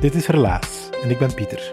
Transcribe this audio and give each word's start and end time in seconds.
Dit 0.00 0.14
is 0.14 0.26
Relaas 0.26 0.88
en 1.02 1.10
ik 1.10 1.18
ben 1.18 1.34
Pieter. 1.34 1.72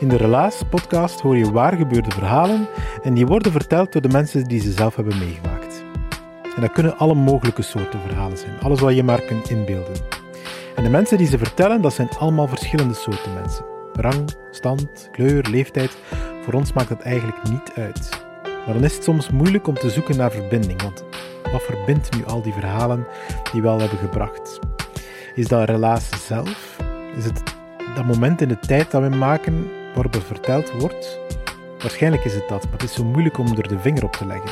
In 0.00 0.08
de 0.08 0.16
Relaas-podcast 0.16 1.20
hoor 1.20 1.36
je 1.36 1.52
waar 1.52 1.76
gebeurde 1.76 2.10
verhalen 2.10 2.68
en 3.02 3.14
die 3.14 3.26
worden 3.26 3.52
verteld 3.52 3.92
door 3.92 4.02
de 4.02 4.08
mensen 4.08 4.44
die 4.44 4.60
ze 4.60 4.72
zelf 4.72 4.96
hebben 4.96 5.18
meegemaakt. 5.18 5.84
En 6.56 6.60
dat 6.60 6.72
kunnen 6.72 6.98
alle 6.98 7.14
mogelijke 7.14 7.62
soorten 7.62 8.00
verhalen 8.06 8.38
zijn, 8.38 8.60
alles 8.60 8.80
wat 8.80 8.94
je 8.94 9.02
maar 9.02 9.20
kunt 9.20 9.50
inbeelden. 9.50 9.94
En 10.74 10.84
de 10.84 10.90
mensen 10.90 11.18
die 11.18 11.26
ze 11.26 11.38
vertellen, 11.38 11.80
dat 11.80 11.94
zijn 11.94 12.08
allemaal 12.18 12.48
verschillende 12.48 12.94
soorten 12.94 13.34
mensen. 13.34 13.64
Rang, 13.92 14.36
stand, 14.50 15.08
kleur, 15.12 15.46
leeftijd, 15.50 15.96
voor 16.42 16.54
ons 16.54 16.72
maakt 16.72 16.88
dat 16.88 17.00
eigenlijk 17.00 17.42
niet 17.50 17.72
uit. 17.76 18.08
Maar 18.64 18.74
dan 18.74 18.84
is 18.84 18.94
het 18.94 19.04
soms 19.04 19.30
moeilijk 19.30 19.66
om 19.66 19.74
te 19.74 19.90
zoeken 19.90 20.16
naar 20.16 20.30
verbinding, 20.30 20.82
want 20.82 21.04
wat 21.52 21.62
verbindt 21.62 22.16
nu 22.16 22.24
al 22.24 22.42
die 22.42 22.52
verhalen 22.52 23.06
die 23.52 23.62
we 23.62 23.68
al 23.68 23.80
hebben 23.80 23.98
gebracht? 23.98 24.58
Is 25.34 25.48
dat 25.48 25.68
relaas 25.68 26.26
zelf? 26.26 26.83
Is 27.16 27.24
het 27.24 27.42
dat 27.94 28.04
moment 28.04 28.40
in 28.40 28.48
de 28.48 28.58
tijd 28.58 28.90
dat 28.90 29.02
we 29.02 29.08
maken 29.08 29.70
waarop 29.94 30.12
het 30.12 30.24
verteld 30.24 30.72
wordt? 30.72 31.18
Waarschijnlijk 31.78 32.24
is 32.24 32.34
het 32.34 32.48
dat, 32.48 32.64
maar 32.64 32.72
het 32.72 32.82
is 32.82 32.94
zo 32.94 33.04
moeilijk 33.04 33.38
om 33.38 33.46
er 33.46 33.68
de 33.68 33.78
vinger 33.78 34.04
op 34.04 34.12
te 34.12 34.26
leggen. 34.26 34.50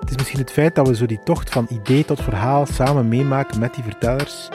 Het 0.00 0.10
is 0.10 0.16
misschien 0.16 0.40
het 0.40 0.50
feit 0.50 0.74
dat 0.74 0.88
we 0.88 0.96
zo 0.96 1.06
die 1.06 1.22
tocht 1.24 1.50
van 1.50 1.66
idee 1.70 2.04
tot 2.04 2.22
verhaal 2.22 2.66
samen 2.66 3.08
meemaken 3.08 3.60
met 3.60 3.74
die 3.74 3.84
vertellers. 3.84 4.48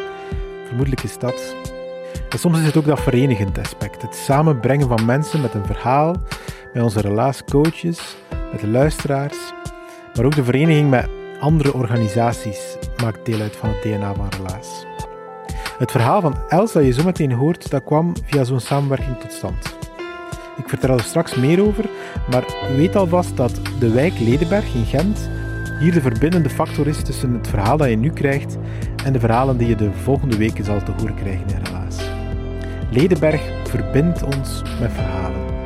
Vermoedelijk 0.65 1.03
is 1.03 1.17
dat. 1.17 1.55
En 2.29 2.39
soms 2.39 2.59
is 2.59 2.65
het 2.65 2.77
ook 2.77 2.85
dat 2.85 2.99
verenigend 2.99 3.57
aspect. 3.57 4.01
Het 4.01 4.15
samenbrengen 4.15 4.87
van 4.87 5.05
mensen 5.05 5.41
met 5.41 5.53
een 5.53 5.65
verhaal, 5.65 6.15
met 6.73 6.83
onze 6.83 7.01
relaascoaches, 7.01 8.15
met 8.51 8.61
de 8.61 8.67
luisteraars, 8.67 9.37
maar 10.15 10.25
ook 10.25 10.35
de 10.35 10.43
vereniging 10.43 10.89
met 10.89 11.09
andere 11.39 11.73
organisaties 11.73 12.77
maakt 13.01 13.25
deel 13.25 13.41
uit 13.41 13.55
van 13.55 13.69
het 13.69 13.81
DNA 13.81 14.13
van 14.13 14.29
Relaas. 14.37 14.85
Het 15.81 15.91
verhaal 15.91 16.21
van 16.21 16.35
Els 16.47 16.71
dat 16.71 16.85
je 16.85 16.91
zo 16.91 17.03
meteen 17.03 17.31
hoort, 17.31 17.69
dat 17.69 17.83
kwam 17.83 18.13
via 18.25 18.43
zo'n 18.43 18.59
samenwerking 18.59 19.17
tot 19.17 19.31
stand. 19.31 19.75
Ik 20.57 20.69
vertel 20.69 20.97
er 20.97 21.03
straks 21.03 21.35
meer 21.35 21.61
over, 21.61 21.89
maar 22.29 22.45
weet 22.75 22.95
alvast 22.95 23.37
dat 23.37 23.61
de 23.79 23.91
wijk 23.91 24.19
Ledenberg 24.19 24.73
in 24.73 24.85
Gent 24.85 25.29
hier 25.79 25.93
de 25.93 26.01
verbindende 26.01 26.49
factor 26.49 26.87
is 26.87 27.03
tussen 27.03 27.33
het 27.33 27.47
verhaal 27.47 27.77
dat 27.77 27.89
je 27.89 27.95
nu 27.95 28.09
krijgt 28.09 28.57
en 29.05 29.13
de 29.13 29.19
verhalen 29.19 29.57
die 29.57 29.67
je 29.67 29.75
de 29.75 29.91
volgende 29.91 30.37
weken 30.37 30.63
zal 30.63 30.83
te 30.83 30.91
horen 30.91 31.15
krijgen 31.15 31.47
in. 31.47 31.61
Ledenberg 32.91 33.41
verbindt 33.63 34.23
ons 34.23 34.61
met 34.79 34.91
verhalen. 34.91 35.60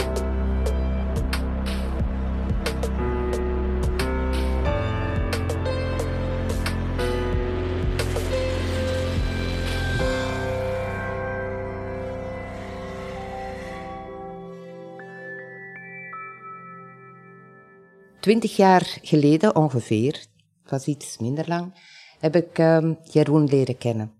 Twintig 18.25 18.56
jaar 18.56 18.97
geleden 19.02 19.56
ongeveer, 19.56 20.13
het 20.62 20.72
was 20.72 20.86
iets 20.86 21.18
minder 21.18 21.47
lang, 21.47 21.74
heb 22.19 22.36
ik 22.36 22.58
um, 22.58 22.97
Jeroen 23.03 23.47
leren 23.47 23.78
kennen. 23.78 24.13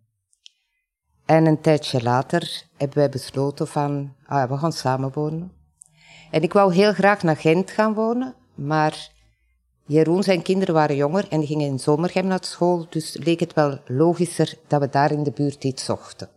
En 1.26 1.46
een 1.46 1.62
tijdje 1.62 2.04
later 2.04 2.64
hebben 2.78 2.98
wij 2.98 3.10
besloten 3.10 3.68
van, 3.68 4.16
ah, 4.26 4.50
we 4.50 4.58
gaan 4.58 4.72
samen 4.72 5.14
wonen. 5.14 5.52
En 6.32 6.42
ik 6.42 6.54
wou 6.54 6.74
heel 6.74 6.94
graag 6.94 7.24
naar 7.24 7.38
Gent 7.38 7.72
gaan 7.72 7.94
wonen, 7.94 8.36
maar 8.56 9.10
Jeroen 9.86 10.24
zijn 10.24 10.42
kinderen 10.42 10.74
waren 10.74 10.96
jonger 10.96 11.28
en 11.30 11.46
gingen 11.46 11.68
in 11.68 11.80
zomergem 11.80 12.28
naar 12.28 12.44
school, 12.44 12.88
dus 12.90 13.18
leek 13.24 13.40
het 13.40 13.54
wel 13.54 13.80
logischer 13.86 14.58
dat 14.68 14.82
we 14.82 14.90
daar 14.90 15.12
in 15.12 15.24
de 15.24 15.32
buurt 15.32 15.64
iets 15.64 15.86
zochten. 15.86 16.30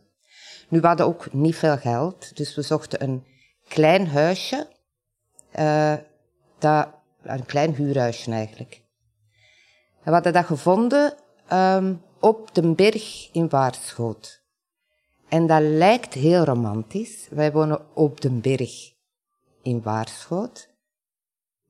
Nu 0.68 0.80
we 0.80 0.86
hadden 0.86 1.06
ook 1.06 1.32
niet 1.32 1.56
veel 1.56 1.76
geld, 1.76 2.36
dus 2.36 2.54
we 2.54 2.62
zochten 2.62 3.02
een 3.02 3.24
klein 3.68 4.06
huisje, 4.06 4.68
uh, 5.58 5.94
dat 6.58 6.96
een 7.28 7.46
klein 7.46 7.74
huurhuisje 7.74 8.30
eigenlijk. 8.30 8.82
we 10.02 10.10
hadden 10.10 10.32
dat 10.32 10.44
gevonden 10.44 11.14
um, 11.52 12.02
op 12.20 12.54
de 12.54 12.74
berg 12.74 13.28
in 13.32 13.48
Waarschoot. 13.48 14.42
En 15.28 15.46
dat 15.46 15.62
lijkt 15.62 16.14
heel 16.14 16.44
romantisch. 16.44 17.26
Wij 17.30 17.52
wonen 17.52 17.94
op 17.94 18.20
de 18.20 18.30
berg 18.30 18.92
in 19.62 19.82
Waarschoot. 19.82 20.68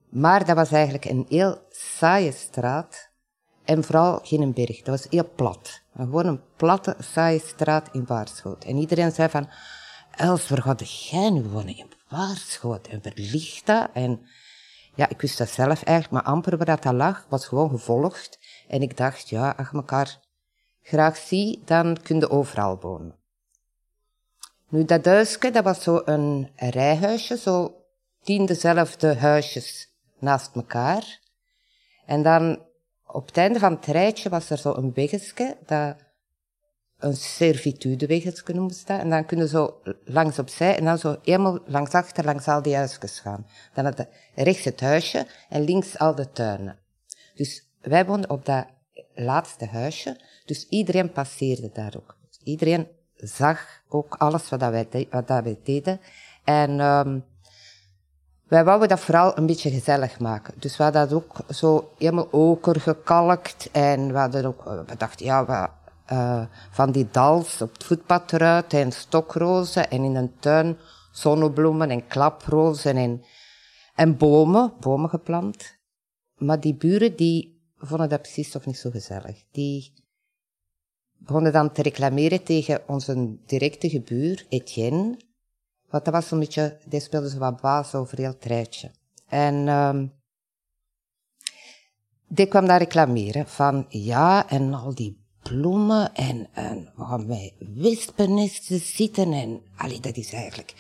Maar 0.08 0.44
dat 0.44 0.56
was 0.56 0.70
eigenlijk 0.70 1.04
een 1.04 1.26
heel 1.28 1.58
saaie 1.70 2.32
straat. 2.32 3.10
En 3.64 3.84
vooral 3.84 4.20
geen 4.22 4.52
berg. 4.52 4.76
Dat 4.76 5.00
was 5.00 5.06
heel 5.10 5.30
plat. 5.34 5.82
Gewoon 5.96 6.26
een 6.26 6.42
platte, 6.56 6.96
saaie 6.98 7.38
straat 7.38 7.88
in 7.92 8.06
Waarschoot. 8.06 8.64
En 8.64 8.76
iedereen 8.76 9.12
zei 9.12 9.28
van, 9.28 9.48
Els, 10.10 10.48
waar 10.48 10.62
gaat 10.62 10.90
jij 10.90 11.30
nu 11.30 11.42
wonen? 11.42 11.76
In 11.76 11.92
Waarschoot. 12.08 12.86
En 12.86 13.02
verlicht 13.02 13.66
dat? 13.66 13.88
En 13.92 14.20
ja, 14.98 15.08
ik 15.08 15.20
wist 15.20 15.38
dat 15.38 15.48
zelf 15.48 15.82
eigenlijk, 15.82 16.10
maar 16.10 16.34
amper 16.34 16.56
waar 16.56 16.80
dat 16.80 16.94
lag, 16.94 17.26
was 17.28 17.46
gewoon 17.46 17.70
gevolgd. 17.70 18.38
En 18.68 18.82
ik 18.82 18.96
dacht, 18.96 19.28
ja, 19.28 19.54
als 19.56 19.68
je 19.70 19.76
elkaar 19.76 20.18
graag 20.82 21.16
ziet, 21.16 21.66
dan 21.66 21.96
kun 22.02 22.18
je 22.18 22.30
overal 22.30 22.80
wonen. 22.80 23.14
Nu, 24.68 24.84
dat 24.84 25.04
huisje, 25.04 25.50
dat 25.50 25.64
was 25.64 25.82
zo 25.82 26.02
een 26.04 26.50
rijhuisje, 26.56 27.36
zo 27.36 27.74
tien 28.22 28.46
dezelfde 28.46 29.14
huisjes 29.14 29.88
naast 30.18 30.54
elkaar. 30.54 31.20
En 32.06 32.22
dan, 32.22 32.62
op 33.06 33.26
het 33.26 33.36
einde 33.36 33.58
van 33.58 33.72
het 33.72 33.86
rijtje, 33.86 34.28
was 34.28 34.50
er 34.50 34.58
zo 34.58 34.74
een 34.74 34.92
dat 35.66 35.96
een 36.98 37.16
servitudewegetje 37.16 38.54
noemen 38.54 38.74
ze 38.74 38.84
dat. 38.84 39.00
En 39.00 39.10
dan 39.10 39.24
kunnen 39.24 39.48
zo 39.48 39.80
langs 40.04 40.38
opzij 40.38 40.76
en 40.76 40.84
dan 40.84 40.98
zo 40.98 41.16
helemaal 41.22 41.58
langs 41.66 41.92
achter, 41.92 42.24
langs 42.24 42.48
al 42.48 42.62
die 42.62 42.76
huisjes 42.76 43.20
gaan. 43.20 43.46
Dan 43.74 43.84
had 43.84 44.06
rechts 44.34 44.64
het 44.64 44.80
huisje 44.80 45.26
en 45.48 45.64
links 45.64 45.98
al 45.98 46.14
de 46.14 46.30
tuinen. 46.30 46.78
Dus 47.34 47.68
wij 47.80 48.06
woonden 48.06 48.30
op 48.30 48.44
dat 48.44 48.66
laatste 49.14 49.66
huisje, 49.66 50.20
dus 50.44 50.68
iedereen 50.68 51.12
passeerde 51.12 51.70
daar 51.72 51.94
ook. 51.96 52.16
Dus 52.28 52.40
iedereen 52.44 52.88
zag 53.14 53.82
ook 53.88 54.14
alles 54.14 54.48
wat, 54.48 54.60
dat 54.60 54.70
wij, 54.70 55.06
wat 55.10 55.28
wij 55.28 55.58
deden. 55.64 56.00
En 56.44 56.80
um, 56.80 57.24
wij 58.48 58.64
wouden 58.64 58.88
dat 58.88 59.00
vooral 59.00 59.38
een 59.38 59.46
beetje 59.46 59.70
gezellig 59.70 60.20
maken. 60.20 60.54
Dus 60.56 60.76
we 60.76 60.82
hadden 60.82 61.08
dat 61.08 61.12
ook 61.12 61.36
zo 61.54 61.90
helemaal 61.98 62.28
oker 62.30 62.80
gekalkt. 62.80 63.68
En 63.72 64.12
we 64.12 64.18
hadden 64.18 64.44
ook, 64.44 64.64
we 64.64 64.96
dachten, 64.96 65.26
ja, 65.26 65.46
we, 65.46 65.68
uh, 66.12 66.44
van 66.70 66.92
die 66.92 67.08
dals 67.10 67.62
op 67.62 67.72
het 67.72 67.84
voetpad 67.84 68.32
eruit 68.32 68.72
en 68.72 68.92
stokrozen 68.92 69.90
en 69.90 70.02
in 70.04 70.14
een 70.14 70.38
tuin 70.38 70.78
zonnebloemen 71.12 71.90
en 71.90 72.06
klaprozen 72.06 72.96
en, 72.96 73.24
en 73.94 74.16
bomen, 74.16 74.72
bomen 74.80 75.10
geplant. 75.10 75.76
Maar 76.36 76.60
die 76.60 76.74
buren 76.74 77.16
die 77.16 77.62
vonden 77.76 78.08
dat 78.08 78.22
precies 78.22 78.50
toch 78.50 78.66
niet 78.66 78.78
zo 78.78 78.90
gezellig. 78.90 79.44
Die 79.50 79.92
begonnen 81.18 81.52
dan 81.52 81.72
te 81.72 81.82
reclameren 81.82 82.42
tegen 82.42 82.82
onze 82.86 83.38
directe 83.46 83.88
gebuur, 83.88 84.46
Etienne. 84.48 85.16
Want 85.88 86.04
dat 86.04 86.14
was 86.14 86.28
zo'n 86.28 86.38
beetje, 86.38 86.78
die 86.84 87.00
speelde 87.00 87.30
zo 87.30 87.38
wat 87.38 87.60
baas 87.60 87.94
over 87.94 88.18
heel 88.18 88.34
het. 88.38 88.90
En 89.26 89.68
um, 89.68 90.12
die 92.28 92.46
kwam 92.46 92.66
daar 92.66 92.78
reclameren 92.78 93.46
van, 93.46 93.86
ja, 93.88 94.48
en 94.48 94.74
al 94.74 94.94
die 94.94 95.26
bloemen 95.48 96.14
en, 96.14 96.48
en 96.52 96.92
we 96.96 97.04
gaan 97.04 97.26
bij 97.26 97.54
wespennisten 97.74 98.80
zitten 98.80 99.32
en, 99.32 99.60
allee, 99.76 100.00
dat 100.00 100.16
is 100.16 100.32
eigenlijk 100.32 100.74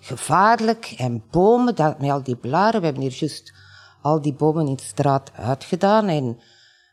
gevaarlijk. 0.00 0.94
En 0.98 1.24
bomen, 1.30 1.74
dat, 1.74 2.00
met 2.00 2.10
al 2.10 2.22
die 2.22 2.36
blaren, 2.36 2.80
we 2.80 2.86
hebben 2.86 3.04
hier 3.04 3.16
juist 3.18 3.52
al 4.02 4.22
die 4.22 4.34
bomen 4.34 4.66
in 4.66 4.76
de 4.76 4.82
straat 4.82 5.32
uitgedaan. 5.32 6.08
En 6.08 6.38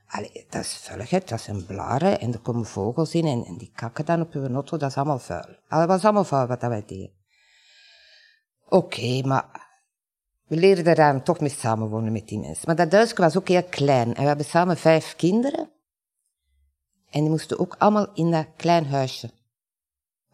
allee, 0.08 0.46
dat 0.50 0.62
is 0.62 0.74
vuiligheid, 0.74 1.30
dat 1.30 1.42
zijn 1.42 1.66
blaren. 1.66 2.20
En 2.20 2.34
er 2.34 2.40
komen 2.40 2.66
vogels 2.66 3.14
in 3.14 3.26
en, 3.26 3.44
en 3.46 3.58
die 3.58 3.72
kakken 3.76 4.06
dan 4.06 4.22
op 4.22 4.34
uw 4.34 4.48
auto. 4.48 4.78
Dat 4.78 4.90
is 4.90 4.96
allemaal 4.96 5.20
vuil. 5.20 5.58
Dat 5.70 5.88
was 5.88 6.04
allemaal 6.04 6.24
vuil 6.24 6.48
wat 6.48 6.62
dat 6.62 6.70
wij 6.70 6.84
deden. 6.86 7.12
Oké, 8.70 9.22
maar 9.28 9.62
we 10.48 10.56
leerden 10.56 10.96
daar 10.96 11.24
toch 11.24 11.40
mee 11.40 11.50
samenwonen 11.50 12.12
met 12.12 12.28
die 12.28 12.40
mensen. 12.40 12.64
Maar 12.66 12.76
dat 12.76 12.92
huisje 12.92 13.16
was 13.16 13.38
ook 13.38 13.48
heel 13.48 13.64
klein. 13.64 14.16
En 14.16 14.22
we 14.22 14.28
hebben 14.28 14.46
samen 14.46 14.78
vijf 14.78 15.16
kinderen. 15.16 15.73
En 17.14 17.22
die 17.22 17.30
moesten 17.30 17.60
ook 17.60 17.76
allemaal 17.78 18.08
in 18.14 18.32
dat 18.32 18.48
klein 18.56 18.86
huisje. 18.86 19.30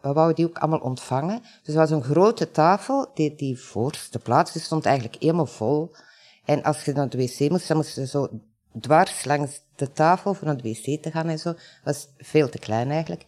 We 0.01 0.13
wouden 0.13 0.35
die 0.35 0.45
ook 0.45 0.57
allemaal 0.57 0.79
ontvangen. 0.79 1.41
Dus 1.63 1.75
was 1.75 1.89
een 1.89 2.03
grote 2.03 2.51
tafel, 2.51 3.11
die, 3.13 3.35
die 3.35 3.59
voorste 3.59 4.19
plaats, 4.19 4.51
die 4.51 4.61
stond 4.61 4.85
eigenlijk 4.85 5.21
helemaal 5.21 5.45
vol. 5.45 5.91
En 6.45 6.63
als 6.63 6.85
je 6.85 6.93
naar 6.93 7.09
de 7.09 7.17
wc 7.17 7.49
moest, 7.49 7.67
dan 7.67 7.77
moest 7.77 7.95
je 7.95 8.07
zo 8.07 8.29
dwars 8.79 9.25
langs 9.25 9.61
de 9.75 9.91
tafel 9.91 10.33
voor 10.33 10.47
naar 10.47 10.57
de 10.57 10.69
wc 10.69 11.01
te 11.01 11.11
gaan 11.11 11.27
en 11.27 11.39
zo. 11.39 11.51
Dat 11.53 11.61
was 11.83 12.07
veel 12.17 12.49
te 12.49 12.59
klein 12.59 12.91
eigenlijk. 12.91 13.25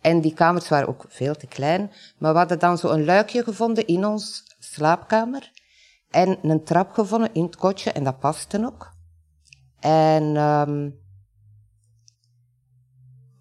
En 0.00 0.20
die 0.20 0.34
kamers 0.34 0.68
waren 0.68 0.88
ook 0.88 1.04
veel 1.08 1.34
te 1.34 1.46
klein. 1.46 1.92
Maar 2.18 2.32
we 2.32 2.38
hadden 2.38 2.58
dan 2.58 2.78
zo 2.78 2.88
een 2.88 3.04
luikje 3.04 3.42
gevonden 3.42 3.86
in 3.86 4.06
ons 4.06 4.42
slaapkamer. 4.58 5.52
En 6.10 6.38
een 6.42 6.64
trap 6.64 6.92
gevonden 6.92 7.30
in 7.32 7.44
het 7.44 7.56
kotje 7.56 7.92
en 7.92 8.04
dat 8.04 8.18
paste 8.18 8.64
ook. 8.66 8.92
En 9.80 10.36
um, 10.36 11.02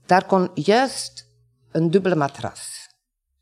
daar 0.06 0.26
kon 0.26 0.50
juist 0.54 1.28
een 1.72 1.92
dubbele 1.92 2.16
matras. 2.16 2.90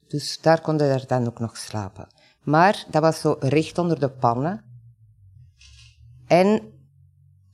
Dus 0.08 0.40
daar 0.42 0.62
konden 0.62 0.90
er 0.90 1.08
dan 1.08 1.28
ook 1.28 1.40
nog 1.40 1.58
slapen. 1.58 2.08
Maar 2.44 2.86
dat 2.90 3.02
was 3.02 3.20
zo 3.20 3.36
recht 3.40 3.78
onder 3.78 4.00
de 4.00 4.10
pannen. 4.10 4.64
En 6.28 6.62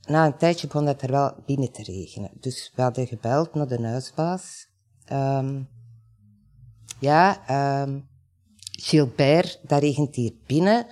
na 0.06 0.26
een 0.26 0.36
tijdje 0.36 0.66
begon 0.66 0.86
het 0.86 1.02
er 1.02 1.10
wel 1.10 1.34
binnen 1.46 1.72
te 1.72 1.82
regenen. 1.82 2.30
Dus 2.40 2.72
we 2.74 2.82
hadden 2.82 3.06
gebeld 3.06 3.54
naar 3.54 3.66
de 3.66 3.86
huisbaas. 3.86 4.66
Um, 5.12 5.68
ja, 6.98 7.50
um, 7.82 8.08
Gilbert, 8.60 9.60
dat 9.62 9.80
regent 9.80 10.14
hier 10.14 10.32
binnen. 10.46 10.86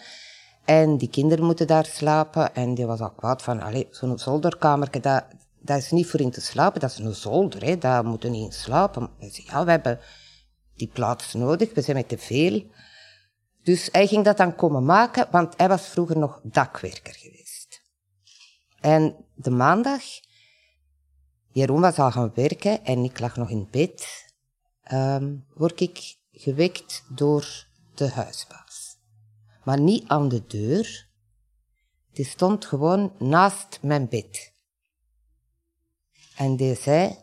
En 0.64 0.96
die 0.96 1.08
kinderen 1.08 1.44
moeten 1.44 1.66
daar 1.66 1.84
slapen. 1.84 2.54
En 2.54 2.74
die 2.74 2.86
was 2.86 3.00
al 3.00 3.10
kwaad 3.10 3.42
van, 3.42 3.84
zo'n 3.90 4.18
zolderkamer, 4.18 5.00
dat, 5.00 5.24
dat 5.66 5.78
is 5.78 5.90
niet 5.90 6.06
voor 6.06 6.20
in 6.20 6.30
te 6.30 6.40
slapen. 6.40 6.80
Dat 6.80 6.90
is 6.90 6.98
een 6.98 7.14
zolder, 7.14 7.64
hè. 7.64 7.78
daar 7.78 8.04
moeten 8.04 8.30
niet 8.30 8.44
in 8.44 8.52
slapen. 8.52 9.10
Hij 9.18 9.30
zei, 9.30 9.46
ja, 9.46 9.64
we 9.64 9.70
hebben 9.70 10.00
die 10.74 10.88
plaats 10.88 11.34
nodig, 11.34 11.74
we 11.74 11.82
zijn 11.82 11.96
met 11.96 12.08
te 12.08 12.18
veel. 12.18 12.70
Dus 13.62 13.88
hij 13.92 14.06
ging 14.06 14.24
dat 14.24 14.36
dan 14.36 14.54
komen 14.54 14.84
maken, 14.84 15.28
want 15.30 15.54
hij 15.56 15.68
was 15.68 15.88
vroeger 15.88 16.18
nog 16.18 16.40
dakwerker 16.42 17.14
geweest. 17.14 17.82
En 18.80 19.16
de 19.34 19.50
maandag, 19.50 20.02
Jeroen 21.48 21.80
was 21.80 21.98
al 21.98 22.10
gaan 22.10 22.32
werken 22.34 22.84
en 22.84 23.04
ik 23.04 23.20
lag 23.20 23.36
nog 23.36 23.50
in 23.50 23.68
bed, 23.70 24.24
um, 24.92 25.46
word 25.54 25.80
ik 25.80 26.16
gewekt 26.30 27.04
door 27.08 27.66
de 27.94 28.10
huisbaas. 28.10 28.98
Maar 29.64 29.80
niet 29.80 30.08
aan 30.08 30.28
de 30.28 30.46
deur. 30.46 31.08
Die 32.12 32.24
stond 32.24 32.64
gewoon 32.64 33.12
naast 33.18 33.78
mijn 33.82 34.08
bed. 34.08 34.54
En 36.36 36.56
die 36.56 36.74
zei, 36.74 37.16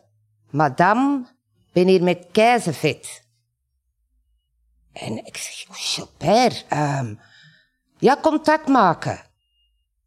madame, 0.50 1.26
ben 1.72 1.86
hier 1.86 2.02
met 2.02 2.26
keizevet. 2.32 3.22
En 4.92 5.26
ik 5.26 5.36
zeg, 5.36 5.68
oh, 5.68 5.74
Gilbert, 5.76 6.66
um, 6.72 7.20
ja, 7.98 8.18
contact 8.22 8.68
maken. 8.68 9.20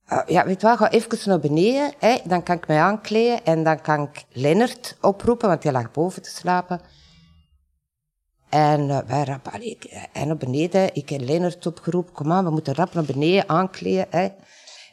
Uh, 0.09 0.21
ja, 0.27 0.45
weet 0.45 0.61
je 0.61 0.67
wat, 0.67 0.77
ga 0.77 0.91
even 0.91 1.29
naar 1.29 1.39
beneden, 1.39 1.93
hè, 1.97 2.17
dan 2.23 2.43
kan 2.43 2.55
ik 2.55 2.67
mij 2.67 2.81
aankleden 2.81 3.45
en 3.45 3.63
dan 3.63 3.81
kan 3.81 4.03
ik 4.03 4.25
Lennart 4.29 4.97
oproepen, 5.01 5.47
want 5.47 5.63
hij 5.63 5.71
lag 5.71 5.91
boven 5.91 6.21
te 6.21 6.29
slapen. 6.29 6.81
En 8.49 8.81
uh, 8.81 8.99
wij 8.99 9.23
rap, 9.23 9.47
allee, 9.47 9.77
en 10.13 10.27
naar 10.27 10.37
beneden, 10.37 10.95
ik 10.95 11.09
heb 11.09 11.21
Lennart 11.21 11.65
opgeroepen, 11.65 12.13
kom 12.13 12.31
aan, 12.31 12.43
we 12.43 12.51
moeten 12.51 12.75
rap 12.75 12.93
naar 12.93 13.03
beneden 13.03 13.49
aankleden. 13.49 14.07
Hè. 14.09 14.29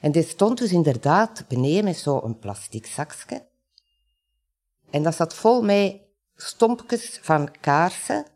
En 0.00 0.12
die 0.12 0.22
stond 0.22 0.58
dus 0.58 0.72
inderdaad 0.72 1.44
beneden 1.48 1.84
met 1.84 1.96
zo'n 1.96 2.38
plastic 2.38 2.86
zakje. 2.86 3.52
En 4.94 5.02
dat 5.02 5.14
zat 5.14 5.34
vol 5.34 5.62
met 5.62 6.00
stompjes 6.34 7.18
van 7.22 7.50
kaarsen, 7.60 8.26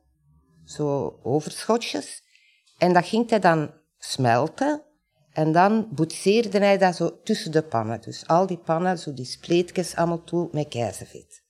zo 0.65 1.19
overschotjes. 1.23 2.23
En 2.79 2.93
dat 2.93 3.07
ging 3.07 3.31
hij 3.31 3.39
dan 3.39 3.71
smelten. 3.99 4.83
En 5.33 5.53
dan 5.53 5.89
boetseerde 5.91 6.59
hij 6.59 6.79
dat 6.79 6.97
zo 6.97 7.23
tussen 7.23 7.53
de 7.53 7.63
pannen. 7.63 8.01
Dus 8.01 8.27
al 8.27 8.47
die 8.47 8.57
pannen, 8.57 8.99
zo 8.99 9.15
die 9.15 9.25
spleetjes 9.25 9.97
allemaal 9.97 10.25
toe 10.25 10.49
met 10.53 10.69
keizervet. 10.69 11.43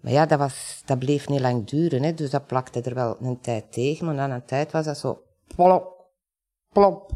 Maar 0.00 0.12
ja, 0.12 0.26
dat, 0.26 0.38
was, 0.38 0.82
dat 0.84 0.98
bleef 0.98 1.28
niet 1.28 1.40
lang 1.40 1.66
duren, 1.66 2.02
hè, 2.02 2.14
dus 2.14 2.30
dat 2.30 2.46
plakte 2.46 2.80
er 2.80 2.94
wel 2.94 3.16
een 3.20 3.40
tijd 3.40 3.72
tegen. 3.72 4.06
Maar 4.06 4.14
na 4.14 4.30
een 4.30 4.44
tijd 4.44 4.72
was 4.72 4.84
dat 4.84 4.98
zo 4.98 5.22
plop, 5.56 6.10
plop. 6.72 7.10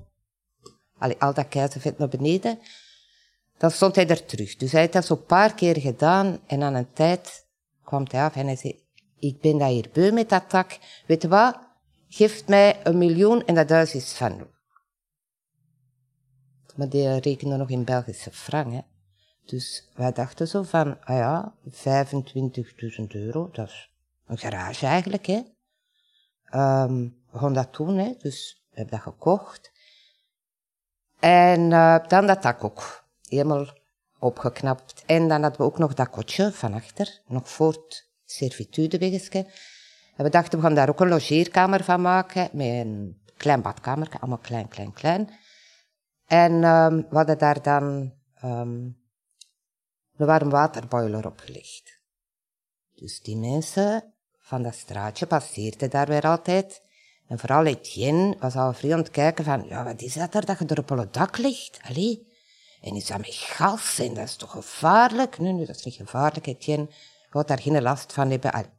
Allee, 0.99 1.17
al 1.19 1.35
dat 1.35 1.49
keizervet 1.49 1.99
naar 1.99 2.09
beneden. 2.09 2.59
Dan 3.59 3.71
stond 3.71 3.97
hij 3.97 4.09
er 4.09 4.25
terug. 4.25 4.57
Dus 4.57 4.73
hij 4.73 4.81
had 4.81 4.93
dat 4.93 5.05
zo 5.05 5.15
een 5.15 5.25
paar 5.25 5.55
keer 5.55 5.81
gedaan 5.81 6.39
en 6.47 6.59
na 6.59 6.75
een 6.75 6.93
tijd 6.93 7.47
kwam 7.85 8.05
hij 8.11 8.23
af 8.23 8.37
en 8.37 8.47
hij 8.47 8.57
zei, 8.57 8.85
ik 9.19 9.41
ben 9.41 9.59
daar 9.59 9.69
hier 9.69 9.89
beu 9.93 10.11
met 10.13 10.29
dat 10.29 10.49
tak. 10.49 10.79
Weet 11.07 11.23
je 11.23 11.29
wat? 11.29 11.59
Geef 12.09 12.47
mij 12.47 12.81
een 12.87 12.99
miljoen 12.99 13.45
en 13.45 13.55
dat 13.55 13.71
huis 13.71 13.95
is 13.95 14.13
van. 14.13 14.47
Maar 16.77 16.89
die 16.89 17.19
rekende 17.19 17.57
nog 17.57 17.69
in 17.69 17.85
Belgische 17.85 18.31
frank. 18.31 18.85
Dus 19.45 19.91
wij 19.95 20.13
dachten 20.13 20.49
zo 20.49 20.63
van, 20.63 21.05
ah 21.05 21.17
ja, 21.17 21.55
25.000 21.65 23.07
euro, 23.09 23.49
dat 23.53 23.69
is 23.69 23.91
een 24.27 24.39
garage 24.39 24.87
eigenlijk, 24.87 25.27
hè. 25.27 25.41
Um, 26.55 27.23
we 27.31 27.39
gaan 27.39 27.55
dat 27.55 27.75
doen, 27.75 27.97
hè. 27.97 28.15
Dus 28.19 28.65
we 28.71 28.77
hebben 28.77 28.95
dat 28.95 29.03
gekocht. 29.03 29.71
En 31.19 31.71
uh, 31.71 32.07
dan 32.09 32.27
dat 32.27 32.43
dak 32.43 32.65
ook 32.65 33.02
helemaal 33.37 33.67
opgeknapt. 34.19 35.03
En 35.07 35.29
dan 35.29 35.43
hadden 35.43 35.61
we 35.61 35.67
ook 35.67 35.79
nog 35.79 35.95
dat 35.95 36.11
kotje 36.11 36.53
van 36.53 36.75
achter, 36.75 37.21
nog 37.27 37.49
voor 37.49 37.73
het 37.73 38.11
we 40.17 40.29
dachten, 40.29 40.59
we 40.59 40.65
gaan 40.65 40.75
daar 40.75 40.89
ook 40.89 41.01
een 41.01 41.09
logeerkamer 41.09 41.85
van 41.85 42.01
maken, 42.01 42.49
met 42.53 42.67
een 42.67 43.23
klein 43.37 43.63
badkamer, 43.63 44.09
allemaal 44.21 44.39
klein, 44.39 44.69
klein, 44.69 44.93
klein. 44.93 45.31
En 46.27 46.53
um, 46.53 47.07
we 47.09 47.17
hadden 47.17 47.39
daar 47.39 47.63
dan 47.63 48.13
um, 48.45 49.01
een 50.17 50.27
warmwaterboiler 50.27 51.27
opgelegd. 51.27 52.01
Dus 52.95 53.21
die 53.21 53.37
mensen 53.37 54.15
van 54.39 54.63
dat 54.63 54.75
straatje 54.75 55.27
passeerden 55.27 55.91
daar 55.91 56.07
weer 56.07 56.23
altijd. 56.23 56.83
En 57.29 57.39
vooral 57.39 57.65
Etienne 57.65 58.37
was 58.39 58.57
al 58.57 58.73
vrij 58.73 58.93
aan 58.93 58.99
het 58.99 59.11
kijken 59.11 59.45
van, 59.45 59.67
ja, 59.67 59.85
wat 59.85 60.03
is 60.03 60.15
dat 60.15 60.35
er 60.35 60.47
dat 60.47 60.59
je 60.59 60.67
er 60.67 60.79
op 60.79 60.89
het 60.89 61.15
dak 61.15 61.39
ligt? 61.39 61.81
Allee, 61.83 62.32
en 62.83 62.95
is 62.95 63.07
dat 63.07 63.19
met 63.19 63.35
gas 63.35 63.99
en 63.99 64.15
dat 64.15 64.25
is 64.25 64.37
toch 64.37 64.51
gevaarlijk? 64.51 65.39
Nee, 65.39 65.53
nee, 65.53 65.67
dat 65.67 65.77
is 65.77 65.85
niet 65.85 65.95
gevaarlijk, 65.95 66.47
Etienne. 66.47 66.87
Je 66.89 67.29
gaat 67.31 67.49
daar 67.49 67.61
geen 67.61 67.83
last 67.83 68.13
van 68.13 68.31
hebben. 68.31 68.73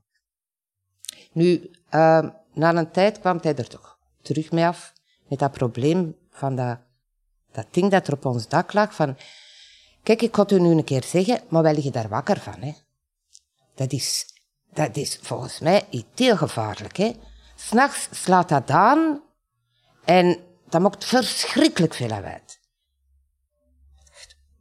Nu, 1.31 1.71
uh, 1.91 2.29
na 2.53 2.75
een 2.75 2.91
tijd 2.91 3.19
kwam 3.19 3.39
hij 3.41 3.55
er 3.55 3.67
toch 3.67 3.97
terug 4.21 4.51
mee 4.51 4.65
af 4.65 4.93
met 5.27 5.39
dat 5.39 5.51
probleem 5.51 6.15
van 6.29 6.55
dat, 6.55 6.77
dat 7.51 7.67
ding 7.71 7.91
dat 7.91 8.07
er 8.07 8.13
op 8.13 8.25
ons 8.25 8.47
dak 8.47 8.73
lag. 8.73 8.95
Van, 8.95 9.17
kijk, 10.03 10.21
ik 10.21 10.35
het 10.35 10.51
u 10.51 10.59
nu 10.59 10.69
een 10.69 10.83
keer 10.83 11.03
zeggen, 11.03 11.41
maar 11.49 11.63
wij 11.63 11.73
liggen 11.73 11.91
daar 11.91 12.09
wakker 12.09 12.39
van. 12.39 12.61
Hè. 12.61 12.73
Dat, 13.75 13.91
is, 13.91 14.25
dat 14.73 14.95
is 14.95 15.19
volgens 15.21 15.59
mij 15.59 15.87
iets 15.89 16.07
heel 16.15 16.37
gevaarlijk. 16.37 16.97
Hè. 16.97 17.15
S'nachts 17.55 18.07
slaat 18.11 18.49
dat 18.49 18.69
aan 18.69 19.21
en 20.05 20.39
dat 20.69 20.81
maakt 20.81 21.05
verschrikkelijk 21.05 21.93
veel 21.93 22.11
uit. 22.11 22.61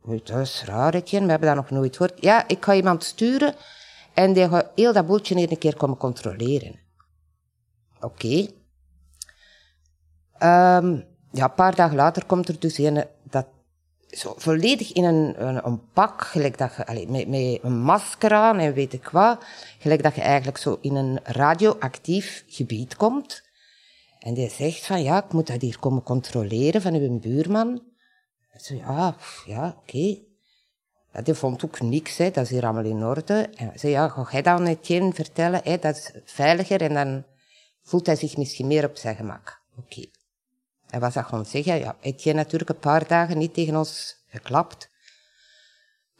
Dat 0.04 0.30
is 0.30 0.64
raar, 0.64 0.94
Etienne. 0.94 1.24
We 1.26 1.30
hebben 1.30 1.54
dat 1.54 1.56
nog 1.56 1.70
nooit 1.70 1.96
gehoord. 1.96 2.22
Ja, 2.22 2.48
ik 2.48 2.64
ga 2.64 2.74
iemand 2.74 3.04
sturen 3.04 3.54
en 4.14 4.32
die 4.32 4.48
gaat 4.48 4.70
heel 4.74 4.92
dat 4.92 5.06
boeltje 5.06 5.50
een 5.50 5.58
keer 5.58 5.76
komen 5.76 5.96
controleren. 5.96 6.80
Oké. 8.00 8.36
Um, 10.42 11.04
ja, 11.32 11.44
een 11.44 11.54
paar 11.54 11.74
dagen 11.74 11.96
later 11.96 12.24
komt 12.24 12.48
er 12.48 12.60
dus 12.60 12.78
een 12.78 13.04
dat 13.22 13.46
zo 14.08 14.34
volledig 14.36 14.92
in 14.92 15.04
een, 15.04 15.46
een, 15.46 15.66
een 15.66 15.90
pak, 15.92 16.22
gelijk 16.22 16.58
dat 16.58 16.74
je, 16.76 16.86
allez, 16.86 17.06
met, 17.06 17.28
met 17.28 17.58
een 17.62 17.80
masker 17.80 18.32
aan 18.32 18.58
en 18.58 18.72
weet 18.72 18.92
ik 18.92 19.08
wat, 19.08 19.44
gelijk 19.78 20.02
dat 20.02 20.14
je 20.14 20.20
eigenlijk 20.20 20.58
zo 20.58 20.78
in 20.80 20.96
een 20.96 21.20
radioactief 21.22 22.44
gebied 22.46 22.96
komt. 22.96 23.42
En 24.18 24.34
die 24.34 24.50
zegt 24.50 24.86
van, 24.86 25.02
ja, 25.02 25.24
ik 25.24 25.32
moet 25.32 25.46
dat 25.46 25.60
hier 25.60 25.78
komen 25.78 26.02
controleren 26.02 26.82
van 26.82 26.94
uw 26.94 27.18
buurman. 27.18 27.91
Zei, 28.62 28.78
ja, 28.78 29.16
ja, 29.46 29.66
oké. 29.68 29.78
Okay. 29.78 30.24
Ja, 31.12 31.22
die 31.22 31.34
vond 31.34 31.64
ook 31.64 31.80
niks, 31.80 32.16
hè. 32.16 32.30
dat 32.30 32.44
is 32.44 32.50
hier 32.50 32.64
allemaal 32.64 32.84
in 32.84 33.04
orde. 33.04 33.50
En 33.54 33.72
zei, 33.74 33.92
ja, 33.92 34.08
ga 34.08 34.26
jij 34.30 34.42
dan 34.42 34.66
Etienne 34.66 35.12
vertellen, 35.12 35.60
hè? 35.64 35.78
dat 35.78 35.96
is 35.96 36.10
veiliger 36.24 36.82
en 36.82 36.94
dan 36.94 37.24
voelt 37.82 38.06
hij 38.06 38.16
zich 38.16 38.36
misschien 38.36 38.66
meer 38.66 38.84
op 38.84 38.96
zijn 38.96 39.16
gemak. 39.16 39.62
Oké. 39.78 40.06
Hij 40.86 41.00
was 41.00 41.14
dat 41.14 41.24
gewoon 41.24 41.46
zeggen. 41.46 41.78
Ja, 41.78 41.96
je 42.16 42.32
natuurlijk 42.34 42.70
een 42.70 42.78
paar 42.78 43.06
dagen 43.06 43.38
niet 43.38 43.54
tegen 43.54 43.76
ons 43.76 44.16
geklapt. 44.26 44.90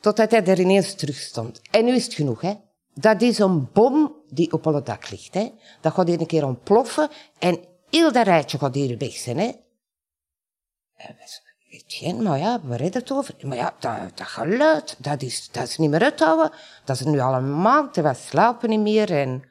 Totdat 0.01 0.31
hij 0.31 0.45
er 0.45 0.61
ineens 0.61 0.95
terug 0.95 1.17
stond. 1.17 1.61
En 1.71 1.85
nu 1.85 1.95
is 1.95 2.05
het 2.05 2.15
genoeg, 2.15 2.41
hè. 2.41 2.55
Dat 2.95 3.23
is 3.23 3.39
een 3.39 3.73
bom 3.73 4.15
die 4.29 4.53
op 4.53 4.67
alle 4.67 4.83
dak 4.83 5.11
ligt, 5.11 5.35
hè. 5.35 5.53
Dat 5.81 5.93
gaat 5.93 6.09
een 6.09 6.27
keer 6.27 6.45
ontploffen 6.45 7.11
en 7.39 7.65
heel 7.91 8.13
dat 8.13 8.27
rijtje 8.27 8.59
gaat 8.59 8.75
hier 8.75 8.99
weg 8.99 9.13
zijn, 9.13 9.39
hè. 9.39 9.53
En 10.97 11.17
zeggen, 11.19 11.52
Maar 12.23 12.39
ja, 12.39 12.61
waar 12.63 12.81
is 12.81 12.95
het 12.95 13.13
over? 13.13 13.35
Maar 13.43 13.57
ja, 13.57 13.75
dat, 13.79 14.17
dat 14.19 14.27
geluid, 14.27 14.97
dat 14.99 15.23
is, 15.23 15.51
dat 15.51 15.69
is 15.69 15.77
niet 15.77 15.91
meer 15.91 16.03
uithouden. 16.03 16.51
Dat 16.85 17.01
is 17.01 17.07
nu 17.07 17.21
al 17.21 17.35
een 17.35 17.61
maand, 17.61 17.97
we 17.97 18.15
slapen 18.15 18.69
niet 18.69 18.81
meer 18.81 19.11
en... 19.11 19.51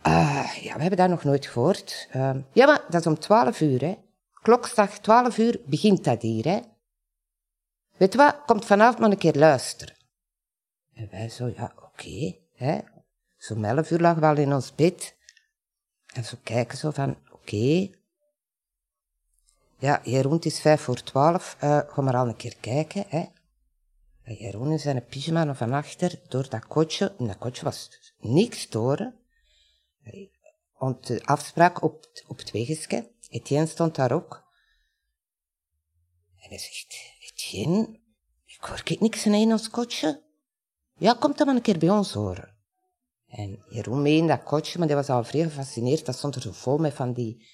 Ah, 0.00 0.54
ja, 0.60 0.74
we 0.74 0.80
hebben 0.80 0.98
dat 0.98 1.08
nog 1.08 1.24
nooit 1.24 1.46
gehoord. 1.46 2.08
Ehm, 2.10 2.40
ja, 2.52 2.66
maar 2.66 2.84
dat 2.88 3.00
is 3.00 3.06
om 3.06 3.18
twaalf 3.18 3.60
uur, 3.60 3.80
hè. 3.80 3.98
Klokslag 4.32 4.98
twaalf 4.98 5.38
uur 5.38 5.60
begint 5.66 6.04
dat 6.04 6.22
hier, 6.22 6.44
hè. 6.44 6.60
Weet 7.96 8.12
je 8.12 8.18
wat, 8.18 8.44
komt 8.46 8.64
vanavond 8.64 8.98
maar 8.98 9.10
een 9.10 9.18
keer 9.18 9.36
luisteren. 9.36 9.94
En 10.94 11.08
wij 11.10 11.28
zo, 11.28 11.52
ja, 11.56 11.72
oké, 11.84 12.36
hè. 12.54 12.78
Zo'n 13.36 13.64
elf 13.64 13.90
uur 13.90 14.00
lagen 14.00 14.20
we 14.20 14.26
al 14.26 14.36
in 14.36 14.52
ons 14.52 14.74
bed. 14.74 15.16
En 16.14 16.24
zo 16.24 16.36
kijken 16.42 16.78
zo 16.78 16.90
van, 16.90 17.18
oké. 17.30 17.90
Ja, 19.80 20.00
Jeroen, 20.04 20.32
het 20.32 20.44
is 20.44 20.60
vijf 20.60 20.80
voor 20.80 21.02
twaalf. 21.02 21.56
eh 21.60 21.80
ga 21.88 22.02
maar 22.02 22.16
al 22.16 22.28
een 22.28 22.36
keer 22.36 22.56
kijken, 22.60 23.04
hè. 23.08 23.24
En 24.22 24.34
Jeroen 24.34 24.70
in 24.70 24.78
zijn 24.78 25.06
pyjama 25.06 25.44
nog 25.44 25.56
van 25.56 25.72
achter, 25.72 26.20
door 26.28 26.48
dat 26.48 26.66
kotje. 26.66 27.14
In 27.18 27.26
dat 27.26 27.38
kotje 27.38 27.64
was 27.64 27.90
niks 28.18 28.60
storen. 28.60 29.14
Want 30.78 31.06
de 31.06 31.24
afspraak 31.24 31.82
op, 31.82 32.06
op 32.26 32.38
het 32.38 32.50
wegesche. 32.50 33.10
Etienne 33.28 33.66
stond 33.66 33.94
daar 33.94 34.12
ook. 34.12 34.44
En 36.36 36.48
hij 36.48 36.58
zegt, 36.58 36.96
Etienne, 37.20 38.00
ik 38.44 38.60
hoor 38.60 38.82
ik 38.84 39.00
niks 39.00 39.26
in 39.26 39.52
ons 39.52 39.70
kotje. 39.70 40.22
Ja, 40.96 41.14
kom 41.14 41.36
dan 41.36 41.46
maar 41.46 41.56
een 41.56 41.62
keer 41.62 41.78
bij 41.78 41.90
ons 41.90 42.12
horen. 42.12 42.56
En 43.26 43.64
Jeroen 43.68 44.02
mee 44.02 44.16
in 44.16 44.26
dat 44.26 44.42
kotje, 44.42 44.78
maar 44.78 44.86
die 44.86 44.96
was 44.96 45.08
al 45.08 45.24
vrij 45.24 45.42
gefascineerd. 45.42 46.06
Dat 46.06 46.16
stond 46.16 46.34
er 46.34 46.42
zo 46.42 46.52
vol 46.52 46.78
met 46.78 46.94
van 46.94 47.12
die 47.12 47.46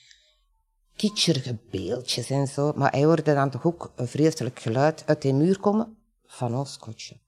kitscherige 0.96 1.58
beeldjes 1.70 2.30
en 2.30 2.46
zo. 2.46 2.72
Maar 2.72 2.90
hij 2.90 3.04
hoorde 3.04 3.34
dan 3.34 3.50
toch 3.50 3.64
ook 3.64 3.92
een 3.96 4.08
vreselijk 4.08 4.60
geluid 4.60 5.06
uit 5.06 5.22
de 5.22 5.32
muur 5.32 5.60
komen 5.60 5.96
van 6.26 6.56
ons 6.56 6.78
kotje. 6.78 7.20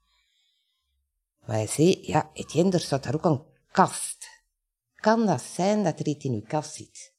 Maar 1.47 1.57
hij 1.57 1.67
zei, 1.67 1.99
ja, 2.03 2.31
Etienne, 2.33 2.71
er 2.71 2.81
staat 2.81 3.03
daar 3.03 3.15
ook 3.15 3.25
een 3.25 3.43
kast. 3.71 4.29
Kan 4.95 5.27
dat 5.27 5.43
zijn 5.43 5.85
dat 5.85 5.99
er 5.99 6.07
iets 6.07 6.25
in 6.25 6.33
uw 6.33 6.45
kast 6.47 6.75
zit? 6.75 7.15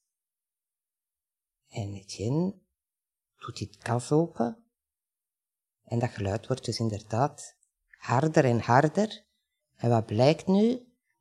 En 1.69 1.93
Etienne 1.93 2.53
doet 3.37 3.57
die 3.57 3.69
kast 3.81 4.11
open. 4.11 4.63
En 5.83 5.99
dat 5.99 6.09
geluid 6.09 6.47
wordt 6.47 6.65
dus 6.65 6.79
inderdaad 6.79 7.55
harder 7.97 8.45
en 8.45 8.59
harder. 8.59 9.23
En 9.75 9.89
wat 9.89 10.05
blijkt 10.05 10.47
nu? 10.47 10.69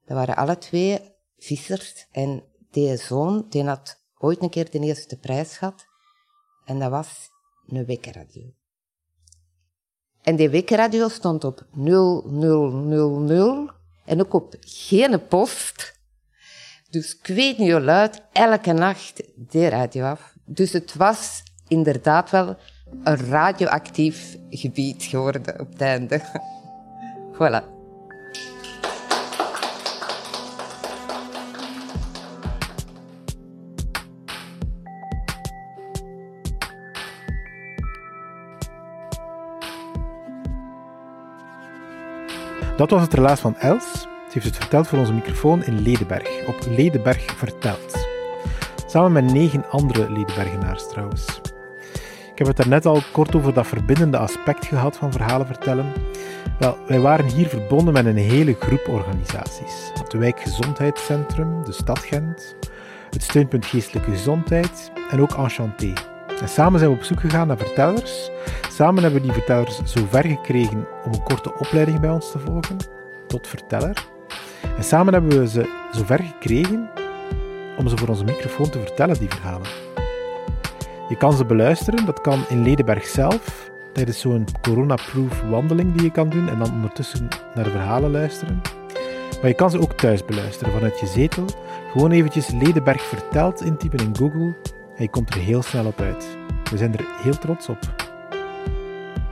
Dat 0.04 0.16
waren 0.16 0.36
alle 0.36 0.58
twee 0.58 1.14
vissers. 1.36 2.06
En 2.10 2.44
die 2.70 2.96
zoon, 2.96 3.46
die 3.48 3.64
had 3.64 4.04
ooit 4.18 4.42
een 4.42 4.50
keer 4.50 4.70
de 4.70 4.78
eerste 4.78 5.16
prijs 5.16 5.56
gehad. 5.56 5.86
En 6.64 6.78
dat 6.78 6.90
was 6.90 7.30
een 7.66 7.86
wekkerradio. 7.86 8.52
En 10.22 10.36
die 10.36 10.48
wekkerradio 10.48 11.08
stond 11.08 11.44
op 11.44 11.66
0000 11.72 13.70
en 14.04 14.20
ook 14.20 14.34
op 14.34 14.54
geen 14.60 15.26
post. 15.26 16.00
Dus 16.90 17.16
ik 17.18 17.26
weet 17.26 17.58
niet 17.58 17.70
hoe 17.70 17.80
luid, 17.80 18.22
elke 18.32 18.72
nacht 18.72 19.22
die 19.34 19.68
radio 19.68 20.04
af. 20.04 20.34
Dus 20.44 20.72
het 20.72 20.94
was 20.94 21.42
inderdaad 21.68 22.30
wel 22.30 22.56
een 23.04 23.16
radioactief 23.16 24.36
gebied 24.50 25.02
geworden 25.02 25.60
op 25.60 25.72
het 25.72 25.80
einde. 25.80 26.20
Voilà. 27.38 27.75
Dat 42.76 42.90
was 42.90 43.02
het 43.02 43.14
relaas 43.14 43.40
van 43.40 43.56
Els. 43.56 44.00
Ze 44.00 44.32
heeft 44.32 44.46
het 44.46 44.56
verteld 44.56 44.88
voor 44.88 44.98
onze 44.98 45.12
microfoon 45.12 45.64
in 45.64 45.80
Ledenberg, 45.80 46.46
op 46.46 46.56
Ledenberg 46.68 47.36
Verteld. 47.36 48.06
Samen 48.86 49.12
met 49.12 49.32
negen 49.32 49.70
andere 49.70 50.12
Ledenbergenaars 50.12 50.88
trouwens. 50.88 51.40
Ik 52.32 52.38
heb 52.38 52.46
het 52.46 52.56
daarnet 52.56 52.86
al 52.86 53.02
kort 53.12 53.34
over 53.34 53.54
dat 53.54 53.66
verbindende 53.66 54.18
aspect 54.18 54.66
gehad 54.66 54.96
van 54.96 55.12
verhalen 55.12 55.46
vertellen. 55.46 55.92
Wel, 56.58 56.76
wij 56.86 57.00
waren 57.00 57.26
hier 57.26 57.48
verbonden 57.48 57.92
met 57.92 58.06
een 58.06 58.16
hele 58.16 58.56
groep 58.58 58.88
organisaties. 58.88 59.90
Het 59.94 60.12
Wijkgezondheidscentrum, 60.12 61.64
de 61.64 61.72
Stad 61.72 61.98
Gent, 61.98 62.56
het 63.10 63.22
Steunpunt 63.22 63.66
Geestelijke 63.66 64.10
Gezondheid 64.10 64.90
en 65.10 65.20
ook 65.20 65.34
Enchanté. 65.34 65.92
En 66.40 66.48
samen 66.48 66.78
zijn 66.78 66.90
we 66.90 66.96
op 66.96 67.02
zoek 67.04 67.20
gegaan 67.20 67.46
naar 67.46 67.58
vertellers. 67.58 68.30
Samen 68.70 69.02
hebben 69.02 69.20
we 69.20 69.26
die 69.26 69.36
vertellers 69.36 69.80
zo 69.84 70.06
ver 70.10 70.24
gekregen 70.24 70.86
om 71.04 71.12
een 71.12 71.22
korte 71.22 71.54
opleiding 71.54 72.00
bij 72.00 72.10
ons 72.10 72.30
te 72.30 72.38
volgen, 72.38 72.76
tot 73.26 73.46
verteller. 73.46 74.06
En 74.76 74.84
samen 74.84 75.12
hebben 75.12 75.38
we 75.38 75.48
ze 75.48 75.86
zo 75.92 76.04
ver 76.04 76.22
gekregen 76.22 76.90
om 77.78 77.88
ze 77.88 77.96
voor 77.96 78.08
onze 78.08 78.24
microfoon 78.24 78.70
te 78.70 78.78
vertellen, 78.78 79.18
die 79.18 79.28
verhalen. 79.28 79.68
Je 81.08 81.16
kan 81.16 81.32
ze 81.32 81.44
beluisteren, 81.44 82.06
dat 82.06 82.20
kan 82.20 82.44
in 82.48 82.62
Ledenberg 82.62 83.06
zelf, 83.06 83.70
tijdens 83.92 84.20
zo'n 84.20 84.44
corona-proof 84.62 85.42
wandeling 85.50 85.92
die 85.92 86.02
je 86.02 86.10
kan 86.10 86.28
doen 86.28 86.48
en 86.48 86.58
dan 86.58 86.72
ondertussen 86.72 87.28
naar 87.54 87.64
de 87.64 87.70
verhalen 87.70 88.10
luisteren. 88.10 88.60
Maar 89.40 89.48
je 89.48 89.54
kan 89.54 89.70
ze 89.70 89.80
ook 89.80 89.92
thuis 89.92 90.24
beluisteren 90.24 90.72
vanuit 90.72 91.00
je 91.00 91.06
zetel. 91.06 91.44
Gewoon 91.92 92.10
eventjes 92.10 92.50
Ledenberg 92.50 93.02
verteld 93.02 93.60
intypen 93.60 93.98
in 93.98 94.16
Google 94.16 94.54
je 94.98 95.08
komt 95.08 95.34
er 95.34 95.40
heel 95.40 95.62
snel 95.62 95.86
op 95.86 96.00
uit. 96.00 96.36
We 96.70 96.76
zijn 96.76 96.96
er 96.96 97.04
heel 97.22 97.38
trots 97.38 97.68
op. 97.68 97.78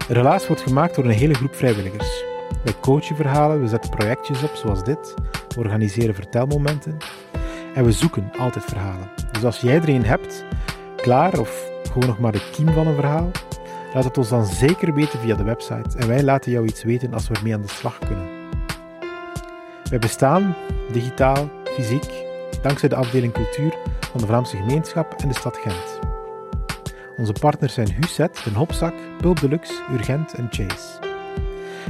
Relaas 0.08 0.46
wordt 0.46 0.62
gemaakt 0.62 0.94
door 0.94 1.04
een 1.04 1.10
hele 1.10 1.34
groep 1.34 1.54
vrijwilligers. 1.54 2.24
Wij 2.64 2.74
coachen 2.80 3.16
verhalen, 3.16 3.60
we 3.60 3.68
zetten 3.68 3.90
projectjes 3.90 4.42
op 4.42 4.54
zoals 4.54 4.84
dit, 4.84 5.14
we 5.48 5.58
organiseren 5.58 6.14
vertelmomenten 6.14 6.96
en 7.74 7.84
we 7.84 7.92
zoeken 7.92 8.30
altijd 8.38 8.64
verhalen. 8.64 9.10
Dus 9.32 9.44
als 9.44 9.60
jij 9.60 9.74
er 9.74 9.88
een 9.88 10.04
hebt, 10.04 10.44
klaar 10.96 11.38
of 11.38 11.70
gewoon 11.92 12.08
nog 12.08 12.18
maar 12.18 12.32
de 12.32 12.50
kiem 12.52 12.72
van 12.72 12.86
een 12.86 12.94
verhaal, 12.94 13.30
laat 13.94 14.04
het 14.04 14.18
ons 14.18 14.28
dan 14.28 14.46
zeker 14.46 14.94
weten 14.94 15.18
via 15.18 15.34
de 15.36 15.44
website 15.44 15.98
en 15.98 16.08
wij 16.08 16.22
laten 16.22 16.52
jou 16.52 16.66
iets 16.66 16.82
weten 16.82 17.14
als 17.14 17.28
we 17.28 17.34
ermee 17.34 17.54
aan 17.54 17.62
de 17.62 17.68
slag 17.68 17.98
kunnen. 17.98 18.28
Wij 19.90 19.98
bestaan, 19.98 20.56
digitaal, 20.92 21.50
fysiek, 21.64 22.23
dankzij 22.64 22.88
de 22.88 22.94
afdeling 22.94 23.32
cultuur 23.32 23.74
van 24.10 24.20
de 24.20 24.26
Vlaamse 24.26 24.56
gemeenschap 24.56 25.14
en 25.22 25.28
de 25.28 25.34
stad 25.34 25.56
Gent. 25.56 25.98
Onze 27.16 27.32
partners 27.32 27.74
zijn 27.74 27.94
Huset, 28.00 28.40
Den 28.44 28.54
Hopzak, 28.54 28.94
Pulp 29.20 29.40
Deluxe, 29.40 29.82
Urgent 29.92 30.34
en 30.34 30.48
Chase. 30.50 30.98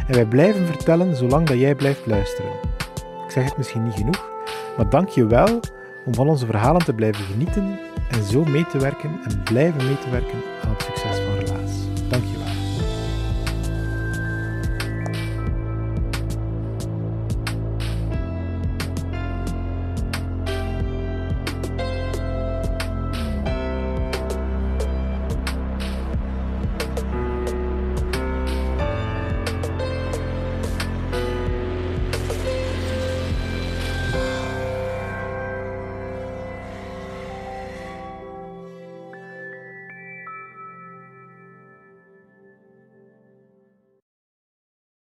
En 0.07 0.15
wij 0.15 0.27
blijven 0.27 0.67
vertellen 0.67 1.17
zolang 1.17 1.47
dat 1.47 1.59
jij 1.59 1.75
blijft 1.75 2.07
luisteren. 2.07 2.53
Ik 3.25 3.31
zeg 3.31 3.45
het 3.45 3.57
misschien 3.57 3.83
niet 3.83 3.95
genoeg, 3.95 4.31
maar 4.77 4.89
dank 4.89 5.09
je 5.09 5.27
wel 5.27 5.61
om 6.05 6.15
van 6.15 6.29
onze 6.29 6.47
verhalen 6.47 6.85
te 6.85 6.95
blijven 6.95 7.25
genieten 7.25 7.79
en 8.11 8.25
zo 8.25 8.45
mee 8.45 8.67
te 8.67 8.79
werken 8.79 9.11
en 9.25 9.43
blijven 9.43 9.87
mee 9.87 9.99
te 9.99 10.11
werken 10.11 10.54